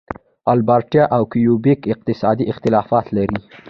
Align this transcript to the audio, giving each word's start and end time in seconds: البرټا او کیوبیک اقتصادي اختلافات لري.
البرټا 0.51 1.03
او 1.15 1.21
کیوبیک 1.31 1.79
اقتصادي 1.93 2.45
اختلافات 2.51 3.05
لري. 3.17 3.37